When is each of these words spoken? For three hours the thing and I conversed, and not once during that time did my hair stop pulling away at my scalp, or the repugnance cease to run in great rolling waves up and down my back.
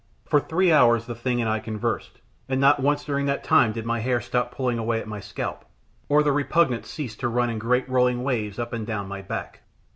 For 0.25 0.39
three 0.39 0.71
hours 0.71 1.05
the 1.05 1.13
thing 1.13 1.39
and 1.41 1.47
I 1.47 1.59
conversed, 1.59 2.21
and 2.49 2.59
not 2.59 2.79
once 2.79 3.03
during 3.05 3.27
that 3.27 3.43
time 3.43 3.71
did 3.71 3.85
my 3.85 3.99
hair 3.99 4.19
stop 4.19 4.49
pulling 4.51 4.79
away 4.79 4.99
at 4.99 5.07
my 5.07 5.19
scalp, 5.19 5.63
or 6.09 6.23
the 6.23 6.31
repugnance 6.31 6.89
cease 6.89 7.15
to 7.17 7.27
run 7.27 7.51
in 7.51 7.59
great 7.59 7.87
rolling 7.87 8.23
waves 8.23 8.57
up 8.57 8.73
and 8.73 8.87
down 8.87 9.07
my 9.07 9.21
back. 9.21 9.61